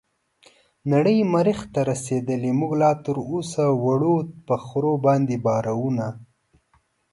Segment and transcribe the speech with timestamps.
[0.91, 4.15] نړۍ مريح ته رسيدلې موږ لا تراوسه وړو
[4.47, 6.05] په خرو باندې بارونه